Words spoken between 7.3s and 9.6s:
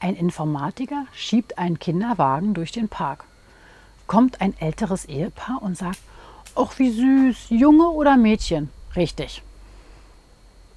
Junge oder Mädchen? Richtig.